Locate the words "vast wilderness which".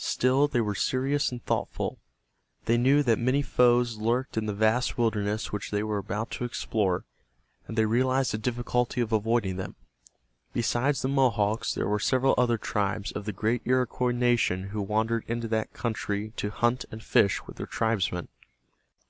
4.54-5.70